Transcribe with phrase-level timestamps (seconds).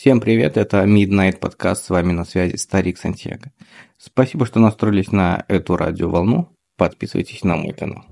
[0.00, 3.52] Всем привет, это Midnight подкаст, с вами на связи Старик Сантьяго.
[3.98, 8.06] Спасибо, что настроились на эту радиоволну, подписывайтесь на мой канал.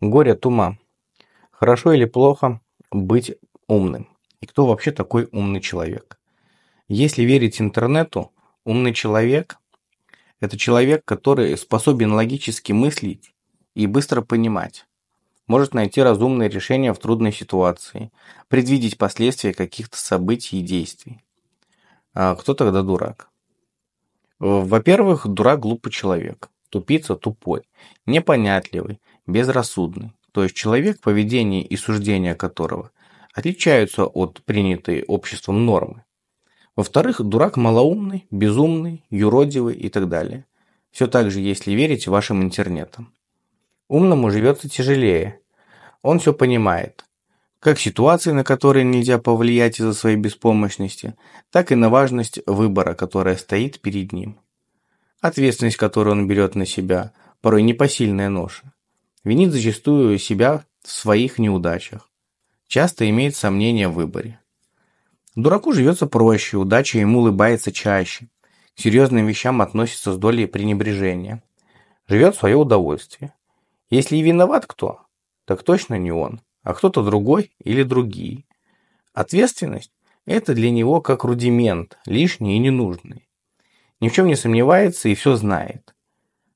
[0.00, 0.76] Горе от ума.
[1.52, 2.60] Хорошо или плохо
[2.90, 3.32] быть
[3.68, 4.08] умным?
[4.40, 6.18] И кто вообще такой умный человек?
[6.88, 8.32] Если верить интернету,
[8.64, 9.58] умный человек–
[10.40, 13.34] это человек, который способен логически мыслить
[13.74, 14.86] и быстро понимать,
[15.46, 18.10] может найти разумное решение в трудной ситуации,
[18.48, 21.22] предвидеть последствия каких-то событий и действий.
[22.14, 23.30] А кто тогда дурак?
[24.38, 27.62] Во-первых, дурак– глупый человек, тупица– тупой,
[28.04, 32.90] непонятливый, безрассудный, то есть человек, поведение и суждения которого
[33.32, 36.05] отличаются от принятой обществом нормы.
[36.76, 40.44] Во-вторых, дурак малоумный, безумный, юродивый и так далее.
[40.90, 43.14] Все так же, если верить вашим интернетам.
[43.88, 45.40] Умному живется тяжелее.
[46.02, 47.04] Он все понимает.
[47.60, 51.14] Как ситуации, на которые нельзя повлиять из-за своей беспомощности,
[51.50, 54.38] так и на важность выбора, которая стоит перед ним.
[55.20, 58.72] Ответственность, которую он берет на себя, порой непосильная ноша.
[59.24, 62.10] Винит зачастую себя в своих неудачах.
[62.68, 64.38] Часто имеет сомнения в выборе.
[65.36, 68.28] Дураку живется проще, удача ему улыбается чаще.
[68.74, 71.42] К серьезным вещам относится с долей пренебрежения.
[72.08, 73.34] Живет в свое удовольствие.
[73.90, 75.00] Если и виноват кто,
[75.44, 78.44] так точно не он, а кто-то другой или другие.
[79.12, 79.92] Ответственность–
[80.26, 83.28] это для него как рудимент, лишний и ненужный.
[84.00, 85.94] Ни в чем не сомневается и все знает.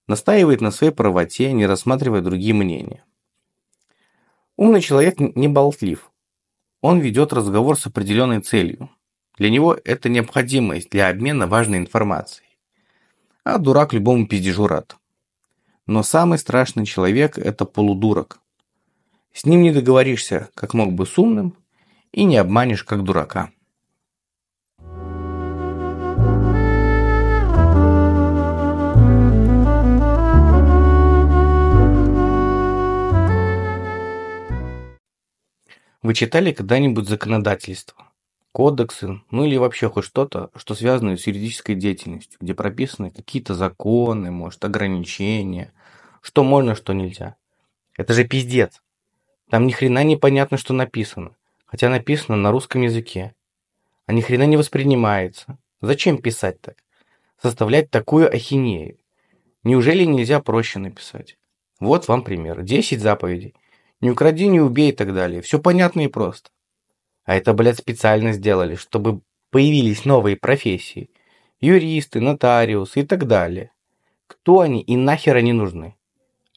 [0.06, 3.04] Настаивает на своей правоте, не рассматривая другие мнения.
[4.56, 6.09] Умный человек не болтлив,
[6.80, 8.90] он ведет разговор с определенной целью.
[9.36, 12.48] Для него это необходимость для обмена важной информацией.
[13.44, 14.96] А дурак любому пиздежу рад.
[15.86, 18.40] Но самый страшный человек– это полудурок.
[19.32, 21.56] С ним не договоришься, как мог бы с умным,
[22.12, 23.50] и не обманешь, как дурака.
[36.02, 38.06] Вы читали когда-нибудь законодательство?
[38.52, 44.30] Кодексы, ну или вообще хоть что-то, что связано с юридической деятельностью, где прописаны какие-то законы,
[44.30, 45.74] может, ограничения,
[46.22, 47.36] что можно, что нельзя.
[47.98, 48.82] Это же пиздец.
[49.50, 53.34] Там ни хрена не понятно, что написано, хотя написано на русском языке.
[54.06, 55.58] А ни хрена не воспринимается.
[55.82, 56.76] Зачем писать так?
[57.42, 58.96] Составлять такую ахинею.
[59.64, 61.36] Неужели нельзя проще написать?
[61.78, 62.62] Вот вам пример.
[62.62, 63.54] 10 заповедей.
[64.00, 65.42] Не укради, не убей и так далее.
[65.42, 66.50] Все понятно и просто.
[67.24, 71.10] А это, блядь, специально сделали, чтобы появились новые профессии.
[71.60, 73.72] Юристы, нотариусы и так далее.
[74.26, 75.96] Кто они и нахер они нужны?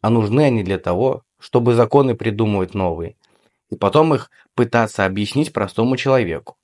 [0.01, 3.15] А нужны они для того, чтобы законы придумывать новые.
[3.69, 6.55] И потом их пытаться объяснить простому человеку.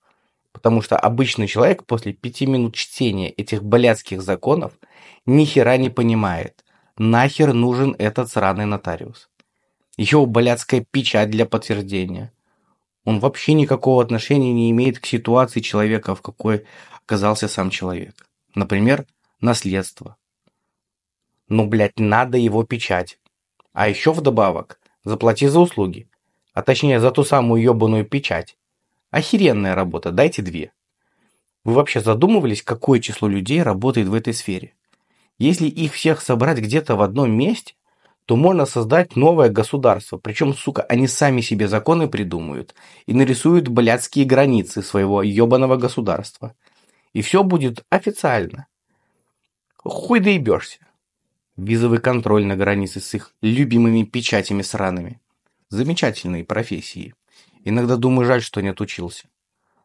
[0.54, 4.74] Потому что обычный человек после пяти минут чтения этих блядских законов
[5.26, 6.64] ни хера не понимает,
[6.98, 9.30] нахер нужен этот сраный нотариус.
[10.00, 12.32] Еще блядская печать для подтверждения.
[13.04, 16.64] Он вообще никакого отношения не имеет к ситуации человека, в какой
[17.04, 18.16] оказался сам человек.
[18.56, 19.06] Например,
[19.42, 20.16] наследство.
[21.50, 23.20] Ну, блядь, надо его печать.
[23.74, 26.10] А еще вдобавок, заплати за услуги.
[26.54, 28.58] А точнее, за ту самую ебаную печать.
[29.12, 30.72] Охеренная работа, дайте две.
[31.66, 34.76] Вы вообще задумывались, какое число людей работает в этой сфере?
[35.38, 37.74] Если их всех собрать где-то в одном месте,
[38.30, 40.20] то можно создать новое государство.
[40.20, 42.76] Причем, сука, они сами себе законы придумают
[43.08, 46.54] и нарисуют блядские границы своего ебаного государства.
[47.12, 48.68] И все будет официально.
[49.78, 50.78] Хуй доебешься.
[51.58, 55.20] Визовый контроль на границе с их любимыми печатями сраными.
[55.70, 57.16] Замечательные профессии.
[57.64, 59.28] Иногда думаю, жаль, что не отучился.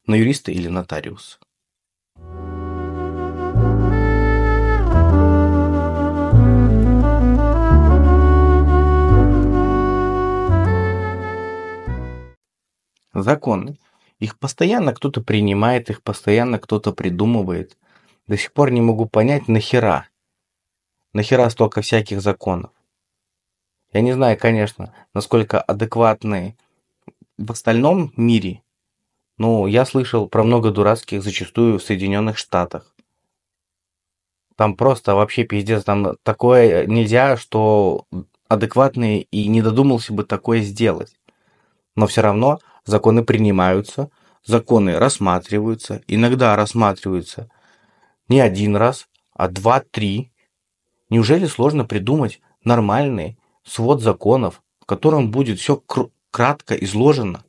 [0.06, 1.40] На юриста или нотариус.
[13.14, 13.78] Законы.
[14.18, 17.76] Их постоянно кто-то принимает, их постоянно кто-то придумывает.
[18.26, 20.08] До сих пор не могу понять, нахера.
[21.12, 22.70] Нахера столько всяких законов.
[23.92, 26.56] Я не знаю, конечно, насколько адекватные
[27.38, 28.62] в остальном мире,
[29.38, 32.94] но я слышал про много дурацких зачастую в Соединенных Штатах.
[34.56, 38.06] Там просто вообще пиздец, там такое нельзя, что
[38.48, 41.16] адекватный и не додумался бы такое сделать.
[41.96, 44.10] Но все равно законы принимаются,
[44.44, 47.48] законы рассматриваются, иногда рассматриваются
[48.28, 50.32] не один раз, а два-три.
[51.10, 55.82] Неужели сложно придумать нормальный свод законов, в котором будет все
[56.30, 57.44] кратко изложено,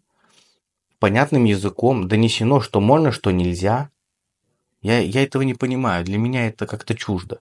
[0.99, 3.89] понятным языком, донесено, что можно, что нельзя?
[4.81, 7.39] Я, я этого не понимаю, для меня это как-то чуждо.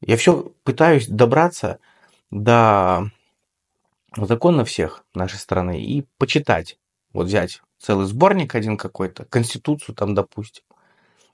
[0.00, 1.78] Я все пытаюсь добраться
[2.30, 3.10] до
[4.16, 6.78] законов всех нашей страны и почитать.
[7.12, 10.64] Вот взять целый сборник один какой-то, Конституцию там, допустим,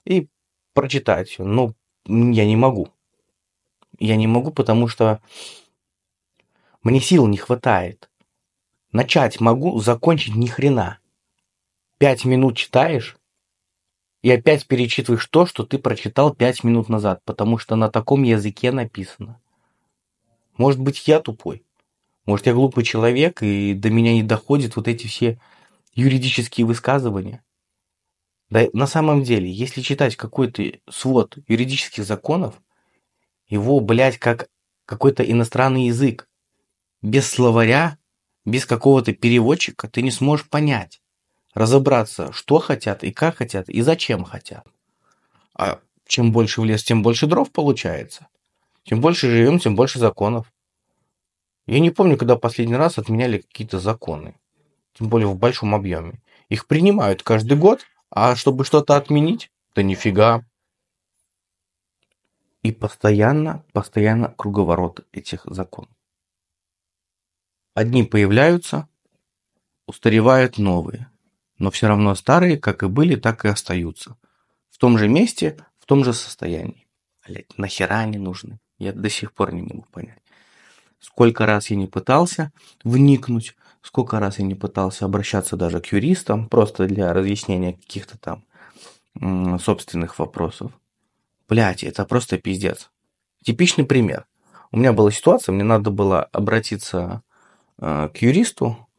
[0.05, 0.27] и
[0.73, 1.35] прочитать.
[1.37, 1.73] Но
[2.05, 2.89] я не могу.
[3.97, 5.21] Я не могу, потому что
[6.83, 8.09] мне сил не хватает.
[8.91, 10.99] Начать могу, закончить ни хрена.
[11.97, 13.19] Пять минут читаешь,
[14.21, 18.71] и опять перечитываешь то, что ты прочитал пять минут назад, потому что на таком языке
[18.71, 19.39] написано.
[20.57, 21.63] Может быть, я тупой.
[22.29, 25.39] Может, я глупый человек, и до меня не доходят вот эти все
[25.95, 27.43] юридические высказывания.
[28.51, 32.61] Да на самом деле, если читать какой-то свод юридических законов,
[33.47, 34.47] его, блядь, как
[34.85, 36.29] какой-то иностранный язык,
[37.01, 37.97] без словаря,
[38.45, 41.01] без какого-то переводчика ты не сможешь понять
[41.55, 44.67] разобраться, что хотят и как хотят и зачем хотят.
[45.55, 48.27] А чем больше в лес, тем больше дров получается.
[48.83, 50.53] Чем больше живем, тем больше законов.
[51.69, 54.35] Я не помню, когда последний раз отменяли какие-то законы.
[54.93, 56.21] Тем более в большом объеме.
[56.49, 60.45] Их принимают каждый год, а чтобы что-то отменить, да нифига.
[62.63, 65.91] И постоянно, постоянно круговорот этих законов.
[67.75, 68.89] Одни появляются,
[69.85, 71.09] устаревают новые
[71.59, 74.17] но все равно старые, как и были, так и остаются.
[74.69, 76.87] В том же месте, в том же состоянии.
[77.27, 78.59] Блять, нахера они нужны?
[78.77, 80.23] Я до сих пор не могу понять.
[80.99, 82.51] Сколько раз я не пытался
[82.83, 88.43] вникнуть, сколько раз я не пытался обращаться даже к юристам, просто для разъяснения каких-то там
[89.59, 90.71] собственных вопросов.
[91.47, 92.89] Блять, это просто пиздец.
[93.43, 94.25] Типичный пример.
[94.71, 97.23] У меня была ситуация, мне надо было обратиться
[97.79, 98.89] э, к юристу,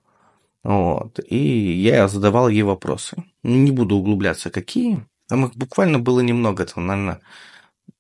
[0.63, 1.21] вот.
[1.27, 3.25] И я задавал ей вопросы.
[3.43, 5.07] Не буду углубляться, какие.
[5.29, 7.21] Там их буквально было немного, там, наверное,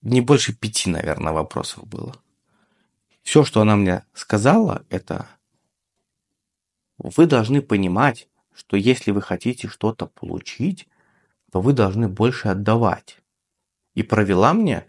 [0.03, 2.15] не больше пяти, наверное, вопросов было.
[3.23, 5.29] Все, что она мне сказала, это
[6.99, 10.89] вы должны понимать, что если вы хотите что-то получить,
[11.51, 13.19] то вы должны больше отдавать.
[13.95, 14.87] И провела мне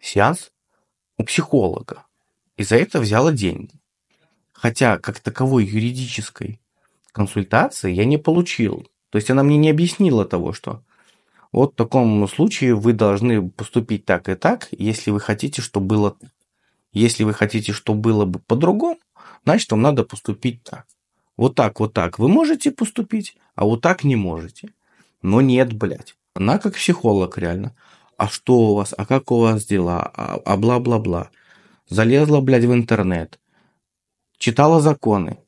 [0.00, 0.52] сеанс
[1.16, 2.04] у психолога.
[2.56, 3.74] И за это взяла деньги.
[4.52, 6.60] Хотя, как таковой юридической
[7.12, 8.86] консультации я не получил.
[9.08, 10.82] То есть она мне не объяснила того, что
[11.52, 16.16] вот в таком случае вы должны поступить так и так, если вы хотите, чтобы было
[16.92, 18.98] если вы хотите, чтобы было бы по-другому,
[19.44, 20.86] значит, вам надо поступить так.
[21.36, 24.72] Вот так, вот так вы можете поступить, а вот так не можете.
[25.22, 26.16] Но нет, блядь.
[26.34, 27.74] Она как психолог реально.
[28.16, 28.94] А что у вас?
[28.96, 30.10] А как у вас дела?
[30.14, 31.30] А, а бла-бла-бла.
[31.88, 33.40] Залезла, блядь, в интернет.
[34.38, 35.38] Читала законы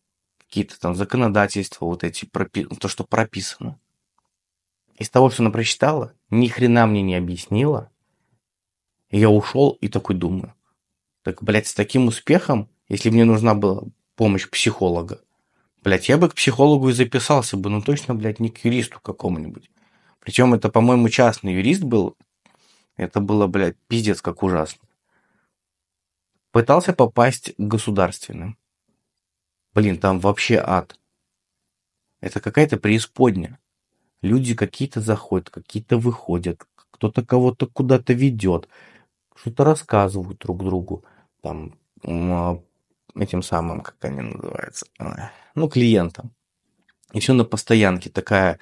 [0.53, 3.79] какие-то там законодательства, вот эти, то, что прописано.
[4.99, 7.91] Из того, что она прочитала, ни хрена мне не объяснила.
[9.11, 10.53] Я ушел и такой думаю,
[11.23, 13.85] так, блядь, с таким успехом, если мне нужна была
[14.17, 15.21] помощь психолога,
[15.83, 19.71] блядь, я бы к психологу и записался бы, но точно, блядь, не к юристу какому-нибудь.
[20.21, 22.17] Причем это, по-моему, частный юрист был.
[22.97, 24.87] Это было, блядь, пиздец как ужасно.
[26.53, 28.59] Пытался попасть к государственным.
[29.75, 30.99] Блин, там вообще ад.
[32.21, 33.59] Это какая-то преисподня.
[34.21, 38.69] Люди какие-то заходят, какие-то выходят, кто-то кого-то куда-то ведет,
[39.35, 41.05] что-то рассказывают друг другу,
[41.43, 42.59] там, а,
[43.15, 44.87] этим самым, как они называются,
[45.55, 46.33] ну, клиентам.
[47.13, 48.59] И все на постоянке, такая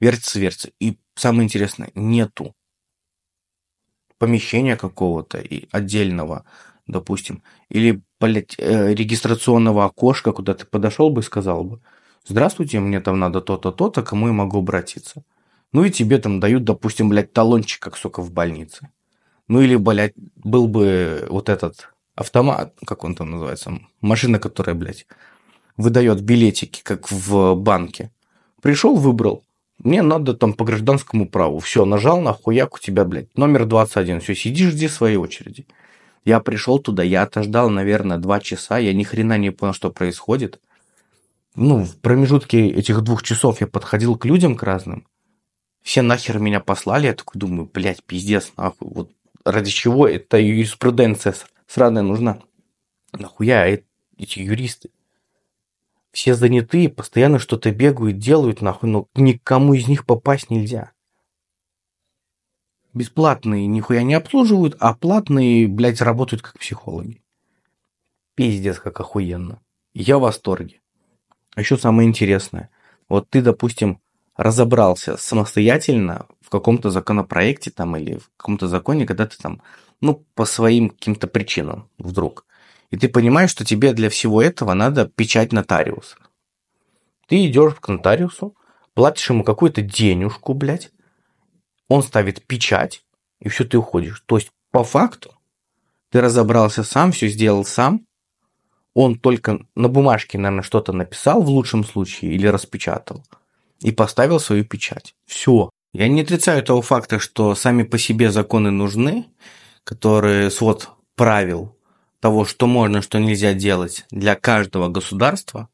[0.00, 0.72] вертится-вертится.
[0.80, 2.54] И самое интересное, нету
[4.18, 6.44] помещения какого-то и отдельного,
[6.86, 11.80] допустим, или, блядь, э, регистрационного окошка, куда ты подошел бы и сказал бы,
[12.26, 15.24] здравствуйте, мне там надо то-то, то-то, кому я могу обратиться.
[15.72, 18.90] Ну и тебе там дают, допустим, блядь, талончик, как сука, в больнице.
[19.48, 25.06] Ну или, блядь, был бы вот этот автомат, как он там называется, машина, которая, блядь,
[25.76, 28.10] выдает билетики, как в банке.
[28.60, 29.44] Пришел, выбрал.
[29.78, 31.58] Мне надо там по гражданскому праву.
[31.58, 34.20] Все, нажал, нахуяк у тебя, блядь, номер 21.
[34.20, 35.66] Все, сидишь, жди своей очереди.
[36.24, 40.60] Я пришел туда, я отождал, наверное, два часа, я ни хрена не понял, что происходит.
[41.56, 45.06] Ну, в промежутке этих двух часов я подходил к людям, к разным.
[45.82, 49.10] Все нахер меня послали, я такой думаю, блядь, пиздец, нахуй, вот
[49.44, 51.34] ради чего эта юриспруденция
[51.72, 52.40] сраная нужна?
[53.12, 54.90] Нахуя эти юристы?
[56.12, 60.92] Все занятые, постоянно что-то бегают, делают, нахуй, но никому из них попасть нельзя.
[62.92, 67.22] Бесплатные нихуя не обслуживают, а платные, блядь, работают как психологи.
[68.34, 69.62] Пиздец, как охуенно.
[69.94, 70.82] Я в восторге.
[71.54, 72.68] А еще самое интересное.
[73.08, 74.00] Вот ты, допустим,
[74.36, 79.62] разобрался самостоятельно в каком-то законопроекте там или в каком-то законе, когда ты там,
[80.02, 82.44] ну, по своим каким-то причинам вдруг.
[82.90, 86.16] И ты понимаешь, что тебе для всего этого надо печать нотариуса.
[87.28, 88.54] Ты идешь к нотариусу,
[88.92, 90.90] платишь ему какую-то денежку, блядь,
[91.88, 93.04] он ставит печать,
[93.40, 94.22] и все, ты уходишь.
[94.26, 95.34] То есть, по факту,
[96.10, 98.04] ты разобрался сам, все сделал сам,
[98.94, 103.24] он только на бумажке, наверное, что-то написал в лучшем случае или распечатал
[103.80, 105.14] и поставил свою печать.
[105.26, 105.70] Все.
[105.94, 109.26] Я не отрицаю того факта, что сами по себе законы нужны,
[109.84, 111.76] которые свод правил
[112.20, 115.68] того, что можно, что нельзя делать для каждого государства,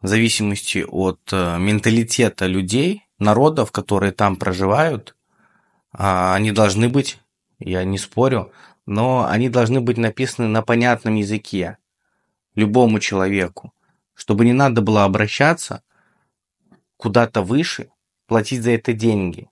[0.00, 5.16] в зависимости от э, менталитета людей, народов, которые там проживают,
[5.92, 7.20] а, они должны быть,
[7.58, 8.52] я не спорю,
[8.86, 11.78] но они должны быть написаны на понятном языке
[12.54, 13.72] любому человеку,
[14.14, 15.82] чтобы не надо было обращаться
[16.96, 17.90] куда-то выше,
[18.26, 19.48] платить за это деньги.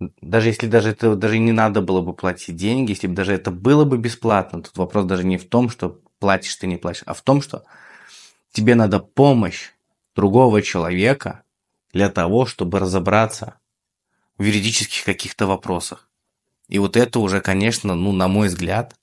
[0.00, 3.50] Даже если даже это даже не надо было бы платить деньги, если бы даже это
[3.50, 7.14] было бы бесплатно, тут вопрос даже не в том, что платишь ты не платишь, а
[7.14, 7.64] в том, что
[8.52, 9.70] тебе надо помощь
[10.16, 11.42] другого человека
[11.92, 13.58] для того, чтобы разобраться
[14.38, 16.08] в юридических каких-то вопросах.
[16.68, 18.96] И вот это уже, конечно, ну, на мой взгляд,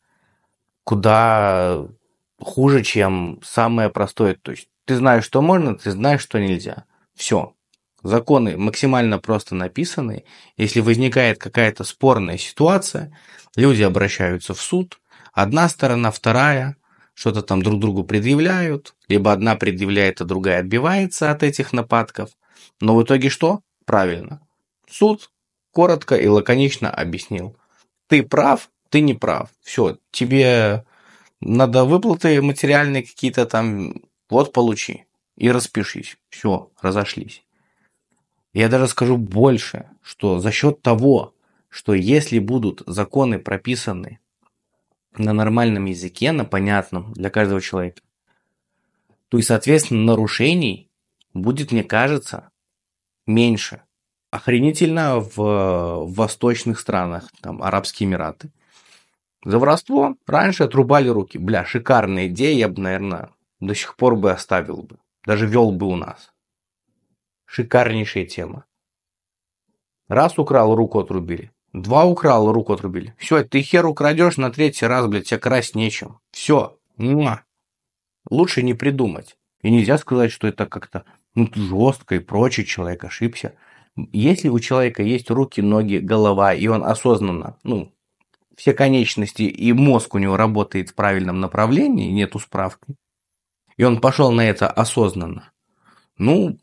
[0.84, 1.88] куда
[2.40, 4.36] хуже, чем самое простое.
[4.36, 6.86] То есть ты знаешь, что можно, ты знаешь, что нельзя.
[7.14, 7.54] Все.
[8.04, 10.24] Законы максимально просто написаны.
[10.58, 13.16] Если возникает какая-то спорная ситуация,
[13.56, 15.00] люди обращаются в суд.
[15.34, 16.78] Одна сторона, вторая,
[17.14, 18.96] что-то там друг другу предъявляют.
[19.08, 22.32] Либо одна предъявляет, а другая отбивается от этих нападков.
[22.80, 23.62] Но в итоге что?
[23.86, 24.42] Правильно.
[24.90, 25.30] Суд
[25.72, 27.56] коротко и лаконично объяснил.
[28.08, 29.50] Ты прав, ты не прав.
[29.62, 30.86] Все, тебе
[31.40, 35.06] надо выплаты материальные какие-то там, вот получи
[35.38, 36.18] и распишись.
[36.30, 37.44] Все, разошлись.
[38.54, 41.34] Я даже скажу больше, что за счет того,
[41.70, 44.20] что если будут законы прописаны
[45.18, 48.02] на нормальном языке, на понятном для каждого человека,
[49.30, 50.90] то и, соответственно, нарушений
[51.34, 52.50] будет, мне кажется,
[53.26, 53.84] меньше
[54.32, 58.52] охренительно в, восточных странах, там, Арабские Эмираты.
[59.44, 61.38] За воровство раньше отрубали руки.
[61.38, 63.30] Бля, шикарная идея, я бы, наверное,
[63.60, 64.98] до сих пор бы оставил бы.
[65.26, 66.31] Даже вел бы у нас.
[67.52, 68.64] Шикарнейшая тема.
[70.08, 71.52] Раз украл, руку отрубили.
[71.74, 73.14] Два украл, руку отрубили.
[73.18, 76.22] Все, ты хер украдешь на третий раз, блядь, тебя красть нечем.
[76.32, 76.78] Все.
[76.96, 77.44] Муа.
[78.30, 79.38] Лучше не придумать.
[79.64, 81.04] И нельзя сказать, что это как-то
[81.36, 83.54] ну, жестко и прочее, человек ошибся.
[83.98, 87.92] Если у человека есть руки, ноги, голова, и он осознанно, ну,
[88.56, 92.96] все конечности и мозг у него работает в правильном направлении, нету справки,
[93.76, 95.52] и он пошел на это осознанно,
[96.18, 96.58] ну,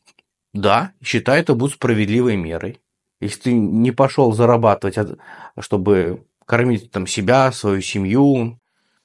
[0.53, 2.81] да, считай это будет справедливой мерой.
[3.21, 4.97] Если ты не пошел зарабатывать,
[5.59, 8.61] чтобы кормить там себя, свою семью,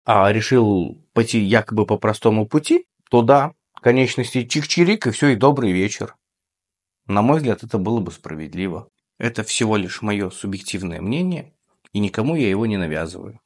[0.05, 5.71] а решил пойти якобы по простому пути, то да, конечности чих-чирик, и все, и добрый
[5.71, 6.15] вечер.
[7.07, 8.87] На мой взгляд, это было бы справедливо.
[9.17, 11.53] Это всего лишь мое субъективное мнение,
[11.91, 13.39] и никому я его не навязываю.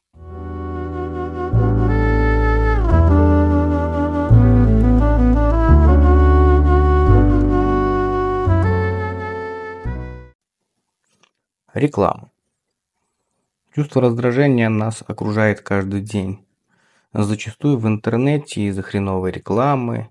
[11.77, 12.31] Реклама.
[13.75, 16.43] Чувство раздражения нас окружает каждый день.
[17.13, 20.09] Зачастую в интернете из-за хреновой рекламы,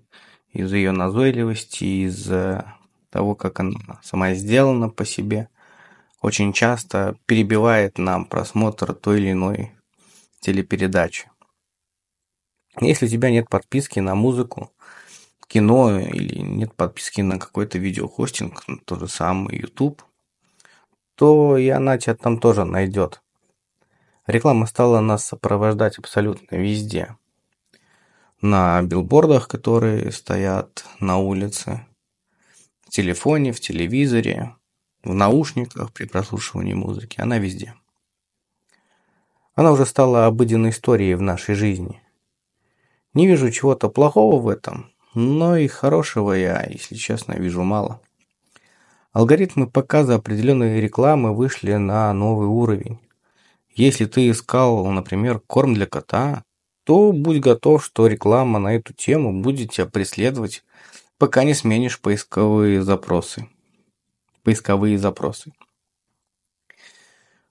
[0.53, 2.75] из-за ее назойливости, из-за
[3.09, 5.49] того, как она сама сделана по себе,
[6.21, 9.73] очень часто перебивает нам просмотр той или иной
[10.39, 11.29] телепередачи.
[12.79, 14.71] Если у тебя нет подписки на музыку,
[15.47, 20.01] кино или нет подписки на какой-то видеохостинг, тот же самый YouTube,
[21.17, 23.23] то и она тебя там тоже найдет.
[24.27, 27.17] Реклама стала нас сопровождать абсолютно везде.
[28.39, 31.87] На билбордах, которые стоят на улице,
[32.81, 34.55] в телефоне, в телевизоре,
[35.03, 37.73] в наушниках при прослушивании музыки, она везде.
[39.55, 41.99] Она уже стала обыденной историей в нашей жизни.
[43.15, 48.01] Не вижу чего-то плохого в этом, но и хорошего я, если честно, вижу мало.
[49.17, 52.99] Алгоритмы показа определенной рекламы вышли на новый уровень.
[53.73, 56.43] Если ты искал, например, корм для кота,
[56.83, 60.63] то будь готов, что реклама на эту тему будет тебя преследовать
[61.17, 63.49] пока не сменишь поисковые запросы.
[64.43, 65.51] Поисковые запросы.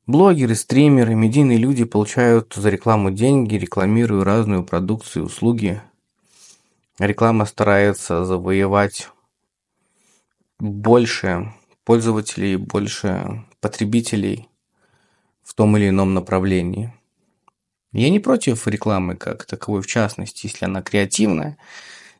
[0.07, 5.83] Блогеры, стримеры, медийные люди получают за рекламу деньги, рекламируя разную продукцию и услуги.
[7.01, 9.09] Реклама старается завоевать
[10.59, 11.53] больше
[11.85, 14.49] пользователей, больше потребителей
[15.43, 16.93] в том или ином направлении.
[17.93, 21.57] Я не против рекламы как таковой, в частности, если она креативная,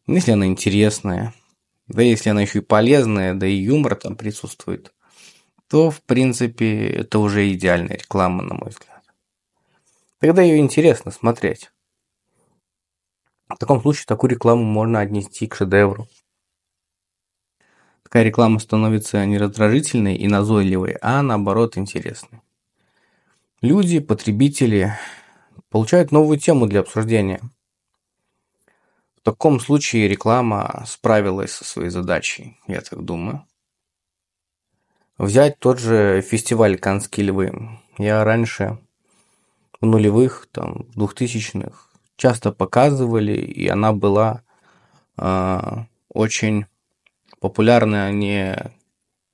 [0.07, 1.35] если она интересная,
[1.89, 4.93] да если она еще и полезная, да и юмор там присутствует,
[5.69, 9.03] то, в принципе, это уже идеальная реклама, на мой взгляд.
[10.21, 11.71] Тогда ее интересно смотреть.
[13.49, 16.09] В таком случае такую рекламу можно отнести к шедевру.
[18.17, 22.41] Такая реклама становится не раздражительной и назойливой, а наоборот интересной.
[23.61, 24.95] Люди, потребители
[25.69, 27.43] получают новую тему для обсуждения.
[29.19, 33.45] В таком случае реклама справилась со своей задачей, я так думаю.
[35.19, 37.53] Взять тот же фестиваль «Канские львы».
[37.99, 38.79] Я раньше
[39.79, 44.43] в нулевых, там, двухтысячных часто показывали, и она была
[45.19, 45.61] э,
[46.09, 46.65] очень
[47.41, 48.57] популярная не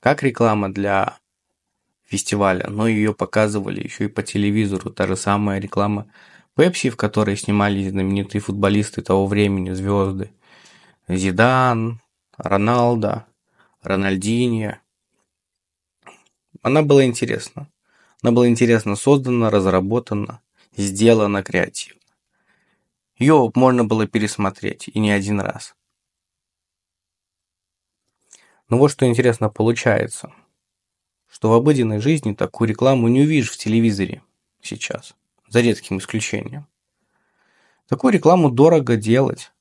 [0.00, 1.18] как реклама для
[2.04, 4.90] фестиваля, но ее показывали еще и по телевизору.
[4.90, 6.12] Та же самая реклама
[6.54, 10.30] Пепси, в которой снимались знаменитые футболисты того времени, звезды.
[11.08, 12.00] Зидан,
[12.36, 13.26] Роналдо,
[13.82, 14.78] Рональдиньо.
[16.60, 17.68] Она была интересна.
[18.22, 20.40] Она была интересно создана, разработана,
[20.76, 22.00] сделана креативно.
[23.18, 25.74] Ее можно было пересмотреть, и не один раз.
[28.72, 30.32] Но вот что интересно получается,
[31.30, 34.22] что в обыденной жизни такую рекламу не увидишь в телевизоре
[34.62, 35.14] сейчас,
[35.46, 36.66] за редким исключением.
[37.86, 39.52] Такую рекламу дорого делать.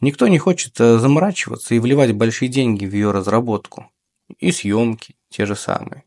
[0.00, 3.90] Никто не хочет э, заморачиваться и вливать большие деньги в ее разработку.
[4.38, 6.04] И съемки те же самые.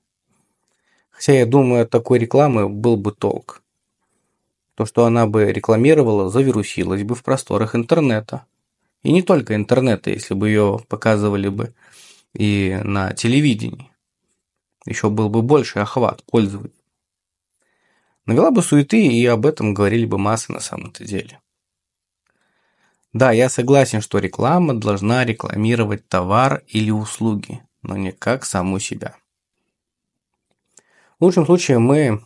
[1.10, 3.62] Хотя я думаю, от такой рекламы был бы толк.
[4.76, 8.46] То, что она бы рекламировала, завирусилась бы в просторах интернета.
[9.04, 11.74] И не только интернета, если бы ее показывали бы
[12.34, 13.92] и на телевидении.
[14.86, 16.74] Еще был бы больше охват пользователей.
[18.26, 21.40] Навела бы суеты, и об этом говорили бы массы на самом-то деле.
[23.12, 29.16] Да, я согласен, что реклама должна рекламировать товар или услуги, но не как саму себя.
[31.20, 32.24] В лучшем случае мы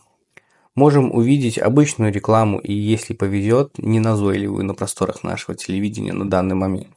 [0.75, 6.95] можем увидеть обычную рекламу и, если повезет, неназойливую на просторах нашего телевидения на данный момент.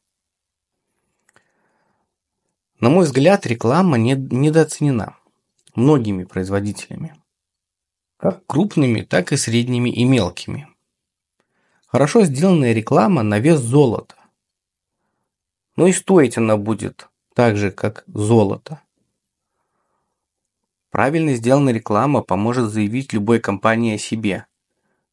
[2.80, 5.16] На мой взгляд, реклама недооценена
[5.74, 7.14] многими производителями.
[8.18, 10.68] Как крупными, так и средними и мелкими.
[11.86, 14.16] Хорошо сделанная реклама на вес золота.
[15.76, 18.80] Но и стоить она будет так же, как золото.
[20.96, 24.46] Правильно сделанная реклама поможет заявить любой компании о себе,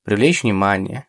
[0.03, 1.07] привлечь внимание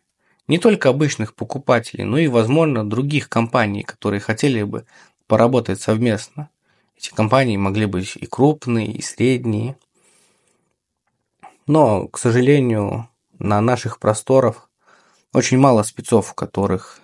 [0.49, 4.85] не только обычных покупателей, но и, возможно, других компаний, которые хотели бы
[5.27, 6.49] поработать совместно.
[6.97, 9.77] Эти компании могли быть и крупные, и средние.
[11.67, 13.07] Но, к сожалению,
[13.39, 14.69] на наших просторах
[15.31, 16.99] очень мало спецов, у которых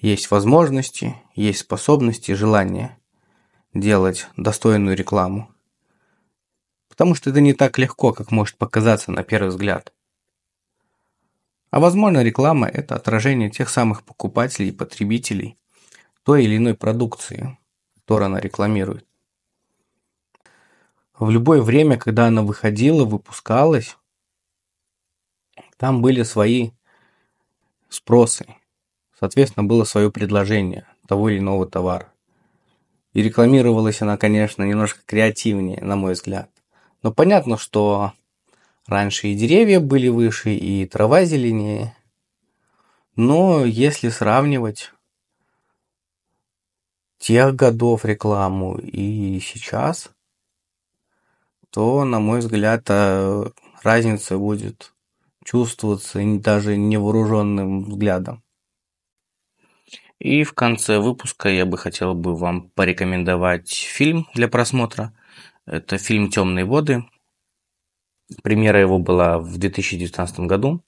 [0.00, 2.98] есть возможности, есть способности, желание
[3.72, 5.51] делать достойную рекламу.
[6.92, 9.94] Потому что это не так легко, как может показаться на первый взгляд.
[11.70, 15.56] А возможно, реклама– это отражение тех самых покупателей и потребителей,
[16.22, 17.58] той или иной продукции,
[17.94, 19.06] которую она рекламирует.
[21.18, 23.96] В любое время, когда она выходила, выпускалась,
[25.78, 26.72] там были свои
[27.88, 28.44] спросы.
[29.18, 32.12] Соответственно, было свое предложение того или иного товара.
[33.14, 36.51] И рекламировалась она, конечно, немножко креативнее, на мой взгляд.
[37.02, 38.12] Но понятно, что
[38.86, 41.96] раньше и деревья были выше, и трава зеленее.
[43.16, 44.92] Но если сравнивать
[47.18, 50.10] тех годов рекламу и сейчас,
[51.70, 53.44] то, на мой взгляд, э,
[53.82, 54.92] разница будет
[55.44, 58.42] чувствоваться даже невооруженным взглядом.
[60.18, 65.12] И в конце выпуска я бы хотел бы вам порекомендовать фильм для просмотра.
[65.66, 67.04] Это фильм «Темные воды».
[68.42, 70.82] Премьера его была в 2019 году.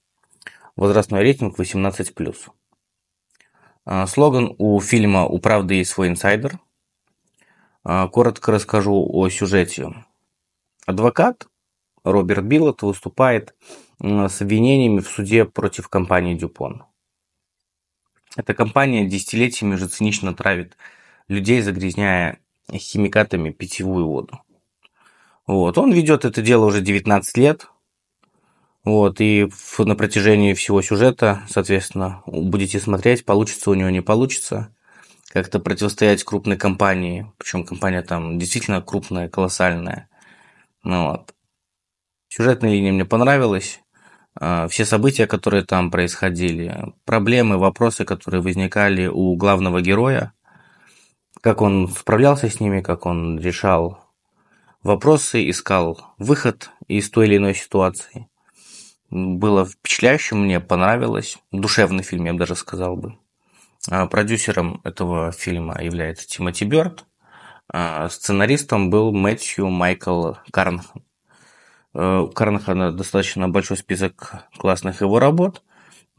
[0.75, 2.51] Возрастной рейтинг 18+.
[3.85, 6.59] А, слоган у фильма «У правды есть свой инсайдер».
[7.85, 9.93] А, коротко расскажу о сюжете.
[10.85, 11.47] Адвокат
[12.03, 13.55] Роберт Биллот выступает
[14.01, 16.83] с обвинениями в суде против компании Дюпон.
[18.35, 20.75] Эта компания десятилетиями уже цинично травит
[21.29, 24.41] людей, загрязняя химикатами питьевую воду.
[25.47, 27.67] Вот, он ведет это дело уже 19 лет.
[28.83, 34.71] Вот, и на протяжении всего сюжета, соответственно, будете смотреть, получится у него, не получится
[35.29, 40.07] как-то противостоять крупной компании, причем компания там действительно крупная, колоссальная.
[40.83, 41.33] Ну вот.
[42.29, 43.81] Сюжетная линия мне понравилась.
[44.39, 50.33] А, все события, которые там происходили, проблемы, вопросы, которые возникали у главного героя,
[51.41, 54.04] как он справлялся с ними, как он решал
[54.85, 58.29] вопросы, искал выход из той или иной ситуации.
[59.09, 61.39] Было впечатляюще, мне понравилось.
[61.51, 63.17] Душевный фильм, я бы даже сказал бы.
[63.89, 67.05] А продюсером этого фильма является Тимоти Бёрд.
[67.67, 71.03] А сценаристом был Мэтью Майкл Карнхан.
[71.95, 75.63] Э, у Карнхана достаточно большой список классных его работ.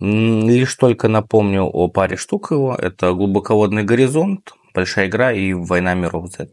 [0.01, 2.75] Лишь только напомню о паре штук его.
[2.75, 6.49] Это «Глубоководный горизонт», «Большая игра» и «Война миров Z».